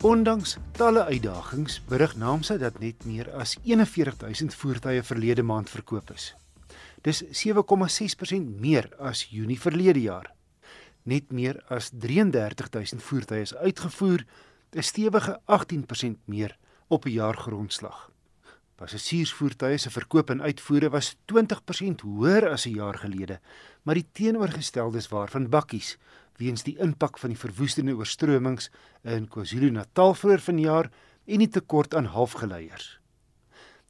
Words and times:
Ondanks 0.00 0.54
talle 0.72 1.02
uitdagings, 1.04 1.74
berig 1.84 2.14
Naamsa 2.16 2.54
dat 2.56 2.78
net 2.80 3.02
meer 3.04 3.26
as 3.36 3.58
41000 3.60 4.54
voertuie 4.56 5.02
verlede 5.04 5.42
maand 5.44 5.68
verkoop 5.68 6.08
is. 6.14 6.30
Dis 7.04 7.20
7,6% 7.42 8.46
meer 8.62 8.88
as 8.96 9.26
Junie 9.28 9.58
verlede 9.60 10.00
jaar. 10.00 10.30
Net 11.04 11.28
meer 11.28 11.60
as 11.68 11.90
33000 11.92 13.04
voertuie 13.04 13.44
is 13.44 13.54
uitgevoer, 13.54 14.24
'n 14.72 14.82
stewige 14.82 15.40
18% 15.44 16.16
meer 16.24 16.56
op 16.88 17.04
'n 17.04 17.12
jaargrondslag. 17.12 18.10
Passasiersvoertuie 18.76 19.78
se 19.78 19.90
verkoop 19.90 20.30
en 20.30 20.42
uitvoere 20.42 20.88
was 20.88 21.16
20% 21.24 22.00
hoër 22.00 22.48
as 22.48 22.64
'n 22.66 22.74
jaar 22.74 22.98
gelede, 22.98 23.40
maar 23.82 23.94
die 23.94 24.08
teenoorgestelde 24.12 24.96
is 24.96 25.08
waar 25.08 25.28
van 25.28 25.48
bakkies 25.48 25.98
weens 26.40 26.64
die 26.64 26.76
impak 26.80 27.18
van 27.20 27.34
die 27.34 27.38
verwoestende 27.38 27.94
oorstromings 27.98 28.70
in 29.04 29.28
KwaZulu-Natal 29.28 30.16
vroeër 30.16 30.42
vanjaar 30.44 30.90
en 31.26 31.44
die 31.44 31.50
tekort 31.52 31.94
aan 31.94 32.10
halfgeleiers. 32.14 32.96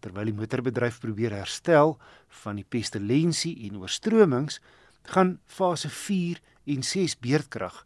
Terwyl 0.00 0.30
die 0.30 0.36
motorbedryf 0.36 1.00
probeer 1.02 1.34
herstel 1.34 1.96
van 2.42 2.58
die 2.60 2.66
pestilensie 2.66 3.54
en 3.68 3.80
oorstromings, 3.82 4.60
gaan 5.08 5.38
fase 5.46 5.90
4 5.90 6.40
en 6.68 6.84
6 6.84 7.18
beerdkrag 7.24 7.82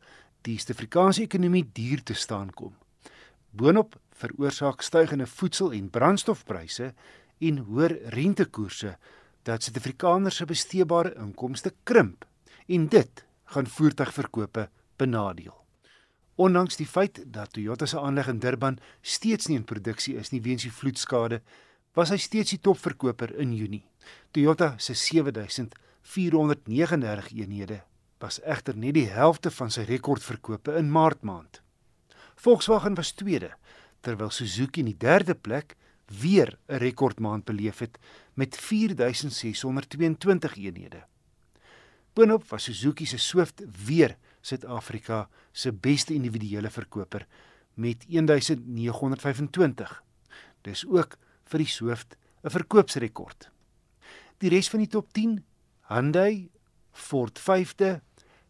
die 0.47 0.59
Suid-Afrikaanse 0.59 1.23
ekonomie 1.23 1.65
duur 1.75 2.03
te 2.03 2.15
staan 2.19 2.51
kom. 2.51 2.75
Boonop 3.51 3.97
veroorsaak 4.19 4.83
stygende 4.83 5.27
voedsel- 5.27 5.73
en 5.73 5.91
brandstofpryse 5.91 6.92
en 7.39 7.59
hoër 7.69 7.97
rentekoerse 8.15 8.97
dat 9.47 9.62
Suid-Afrikaners 9.62 10.37
se 10.37 10.47
besteedbare 10.47 11.15
inkomste 11.19 11.75
krimp 11.84 12.27
en 12.67 12.89
dit 12.89 13.25
gaan 13.52 13.66
voertuigverkope 13.66 14.70
benadeel. 14.97 15.62
Ondanks 16.34 16.77
die 16.77 16.86
feit 16.86 17.25
dat 17.27 17.53
Toyota 17.53 17.86
se 17.86 18.00
aanleg 18.00 18.28
in 18.33 18.39
Durban 18.41 18.78
steeds 19.00 19.47
nie 19.47 19.56
in 19.61 19.64
produksie 19.69 20.17
is 20.17 20.31
nie 20.33 20.42
weens 20.42 20.62
die 20.64 20.72
vloedskade, 20.72 21.42
was 21.94 22.11
hy 22.11 22.17
steeds 22.17 22.50
die 22.55 22.61
topverkoper 22.61 23.34
in 23.36 23.56
Junie. 23.56 23.86
Toyota 24.33 24.75
se 24.78 24.94
7439 24.97 27.33
eenhede 27.36 27.83
was 28.22 28.39
egter 28.47 28.77
net 28.78 28.94
die 28.94 29.09
helfte 29.11 29.50
van 29.50 29.70
sy 29.75 29.83
rekordverkope 29.89 30.77
in 30.78 30.91
Maart 30.94 31.22
maand. 31.27 31.59
Volkswagen 32.39 32.94
was 32.94 33.12
tweede, 33.19 33.50
terwyl 34.00 34.31
Suzuki 34.31 34.81
in 34.81 34.87
die 34.92 34.98
derde 34.98 35.34
plek 35.34 35.77
weer 36.06 36.59
'n 36.69 36.78
rekordmaand 36.78 37.44
beleef 37.44 37.78
het 37.78 37.98
met 38.34 38.56
4622 38.56 40.56
eenhede. 40.56 41.05
Boonop 42.13 42.45
was 42.51 42.65
Suzuki 42.65 43.07
se 43.07 43.19
Swift 43.19 43.63
weer 43.87 44.17
Suid-Afrika 44.41 45.29
se 45.53 45.73
beste 45.73 46.15
individuele 46.15 46.71
verkoper 46.71 47.27
met 47.75 48.05
1925. 48.09 50.05
Dis 50.61 50.87
ook 50.87 51.19
vir 51.49 51.59
die 51.59 51.69
Swift 51.69 52.17
'n 52.45 52.51
verkoopsrekord. 52.51 53.51
Die 54.39 54.51
res 54.51 54.69
van 54.69 54.81
die 54.81 54.89
top 54.89 55.13
10: 55.13 55.45
Hyundai, 55.89 56.51
Ford 56.93 57.41
5de, 57.41 58.01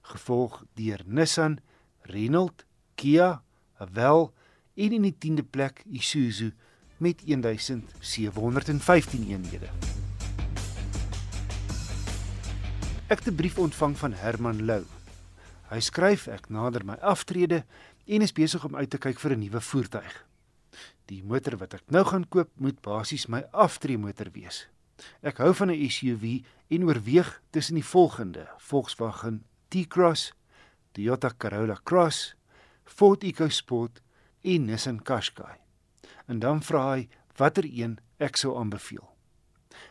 gevolg 0.00 0.64
deur 0.74 1.00
Nissan, 1.06 1.58
Renault, 2.02 2.64
Kia, 2.94 3.42
Haval 3.72 4.34
en 4.74 4.92
in 4.92 5.02
die 5.02 5.16
10de 5.18 5.42
plek 5.50 5.82
Isuzu 5.86 6.52
met 6.98 7.26
1715 7.26 9.28
eenhede. 9.28 10.01
Ek 13.12 13.18
het 13.18 13.28
'n 13.28 13.36
brief 13.36 13.58
ontvang 13.58 13.98
van 13.98 14.12
Herman 14.12 14.64
Lou. 14.64 14.84
Hy 15.68 15.80
skryf 15.80 16.26
ek 16.26 16.48
nader 16.48 16.84
my 16.84 16.94
aftrede 16.94 17.64
en 18.06 18.22
is 18.22 18.32
besig 18.32 18.64
om 18.64 18.76
uit 18.76 18.90
te 18.90 18.98
kyk 18.98 19.18
vir 19.20 19.32
'n 19.32 19.38
nuwe 19.38 19.60
voertuig. 19.60 20.24
Die 21.06 21.22
motor 21.22 21.56
wat 21.56 21.74
ek 21.74 21.90
nou 21.90 22.04
gaan 22.04 22.28
koop, 22.28 22.48
moet 22.56 22.80
basies 22.80 23.26
my 23.26 23.44
aftreemotor 23.52 24.30
wees. 24.32 24.68
Ek 25.20 25.36
hou 25.36 25.52
van 25.54 25.70
'n 25.70 25.90
SUV 25.90 26.42
en 26.68 26.84
oorweeg 26.84 27.42
tussen 27.50 27.74
die 27.74 27.84
volgende: 27.84 28.48
Volkswagen 28.58 29.44
T-Cross, 29.68 30.32
Toyota 30.92 31.34
Corolla 31.38 31.80
Cross, 31.84 32.34
Ford 32.84 33.22
EcoSport 33.22 34.00
en 34.40 34.64
Nissan 34.64 35.02
Qashqai. 35.02 35.58
En 36.26 36.38
dan 36.38 36.62
vra 36.62 36.94
hy 36.94 37.08
watter 37.36 37.64
een 37.64 37.98
ek 38.16 38.36
sou 38.36 38.56
aanbeveel. 38.56 39.14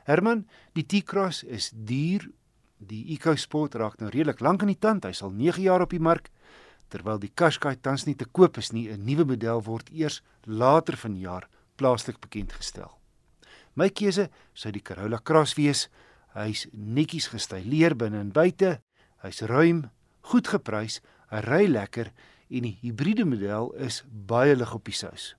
Herman, 0.03 0.47
die 0.73 0.85
T-Cross 0.85 1.43
is 1.43 1.71
duur 1.75 2.31
Die 2.81 3.13
EcoSport 3.13 3.75
raak 3.77 3.99
nou 4.01 4.09
redelik 4.09 4.39
lank 4.41 4.63
aan 4.63 4.71
die 4.73 4.79
tand. 4.79 5.05
Hy 5.05 5.13
sal 5.13 5.33
9 5.35 5.61
jaar 5.61 5.83
op 5.85 5.93
die 5.93 6.01
mark 6.01 6.31
terwyl 6.91 7.21
die 7.21 7.31
Qashqai 7.31 7.77
tans 7.79 8.03
nie 8.07 8.17
te 8.19 8.25
koop 8.25 8.57
is 8.57 8.71
nie. 8.73 8.89
'n 8.89 9.05
Nuwe 9.05 9.25
model 9.25 9.61
word 9.63 9.89
eers 9.93 10.21
later 10.43 10.97
vanjaar 10.97 11.47
plaaslik 11.77 12.19
bekend 12.19 12.51
gestel. 12.53 12.91
My 13.75 13.89
keuse 13.89 14.29
sou 14.53 14.71
die 14.71 14.83
Corolla 14.83 15.19
Cross 15.23 15.55
wees. 15.55 15.89
Hy's 16.33 16.67
netjies 16.71 17.27
gestyleer 17.31 17.95
binne 17.95 18.19
en 18.19 18.31
buite. 18.31 18.81
Hy's 19.23 19.41
ruim, 19.41 19.89
goed 20.21 20.47
geprys, 20.47 21.01
hy 21.29 21.39
ry 21.39 21.67
lekker 21.67 22.11
en 22.49 22.63
die 22.63 22.77
hibriede 22.81 23.25
model 23.25 23.71
is 23.79 24.03
baie 24.07 24.55
lig 24.55 24.73
op 24.73 24.85
die 24.85 24.95
sous. 24.95 25.35